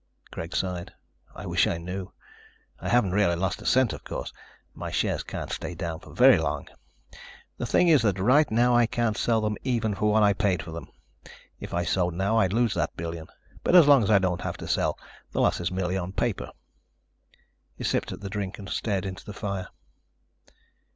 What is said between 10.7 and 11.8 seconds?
them. If